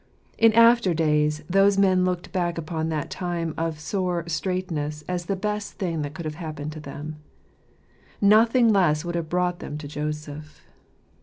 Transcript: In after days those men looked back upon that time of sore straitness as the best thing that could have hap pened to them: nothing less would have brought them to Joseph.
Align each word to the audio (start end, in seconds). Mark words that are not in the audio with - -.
In 0.39 0.51
after 0.53 0.95
days 0.95 1.43
those 1.47 1.77
men 1.77 2.05
looked 2.05 2.31
back 2.31 2.57
upon 2.57 2.89
that 2.89 3.11
time 3.11 3.53
of 3.55 3.79
sore 3.79 4.23
straitness 4.27 5.03
as 5.07 5.25
the 5.27 5.35
best 5.35 5.73
thing 5.73 6.01
that 6.01 6.15
could 6.15 6.25
have 6.25 6.33
hap 6.41 6.55
pened 6.55 6.71
to 6.71 6.79
them: 6.79 7.17
nothing 8.19 8.73
less 8.73 9.05
would 9.05 9.13
have 9.13 9.29
brought 9.29 9.59
them 9.59 9.77
to 9.77 9.87
Joseph. 9.87 10.65